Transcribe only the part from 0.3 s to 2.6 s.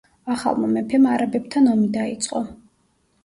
ახალმა მეფემ არაბებთან ომი დაიწყო.